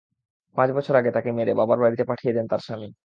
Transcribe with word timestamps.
পাঁচ 0.55 0.69
বছর 0.71 0.93
আগে 0.95 1.11
তাঁকে 1.13 1.31
মেরে 1.31 1.53
বাবার 1.55 1.79
বাড়িতে 1.83 2.03
পাঠিয়ে 2.07 2.33
দেন 2.33 2.45
তাঁর 2.47 2.61
স্বামী। 2.61 2.87